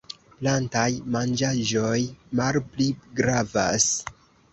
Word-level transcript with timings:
Plantaj 0.37 0.85
manĝaĵoj 1.15 1.99
malpli 2.39 2.87
gravas. 3.21 3.87